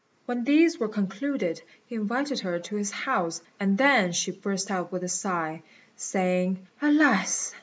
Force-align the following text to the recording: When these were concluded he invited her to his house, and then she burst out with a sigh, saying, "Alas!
When 0.25 0.45
these 0.45 0.79
were 0.79 0.87
concluded 0.89 1.61
he 1.85 1.93
invited 1.93 2.39
her 2.39 2.57
to 2.57 2.75
his 2.75 2.89
house, 2.89 3.39
and 3.59 3.77
then 3.77 4.13
she 4.13 4.31
burst 4.31 4.71
out 4.71 4.91
with 4.91 5.03
a 5.03 5.07
sigh, 5.07 5.61
saying, 5.95 6.65
"Alas! 6.81 7.53